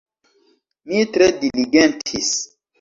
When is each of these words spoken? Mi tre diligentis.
Mi 0.87 1.05
tre 1.19 1.29
diligentis. 1.45 2.35